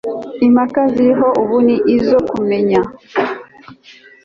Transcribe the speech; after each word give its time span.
impaka 0.45 0.81
ziriho 0.93 1.27
ubu 1.41 1.57
n'izo 1.65 2.17
kumenya 2.31 2.81